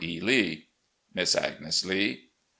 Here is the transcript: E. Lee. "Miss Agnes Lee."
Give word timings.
E. 0.03 0.19
Lee. 0.19 0.67
"Miss 1.13 1.35
Agnes 1.35 1.85
Lee." 1.85 2.31